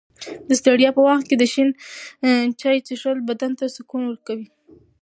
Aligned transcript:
د 0.47 0.49
ستړیا 0.59 0.89
په 0.95 1.01
وخت 1.07 1.23
کې 1.29 1.35
د 1.37 1.43
شین 1.53 1.69
چای 2.59 2.77
څښل 2.87 3.17
بدن 3.29 3.51
ته 3.59 3.65
سکون 3.75 4.01
ورکوي. 4.07 4.47